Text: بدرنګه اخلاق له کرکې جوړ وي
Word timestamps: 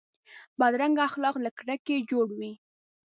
بدرنګه 0.59 1.01
اخلاق 1.09 1.35
له 1.45 1.49
کرکې 1.57 1.97
جوړ 2.09 2.27
وي 2.37 2.51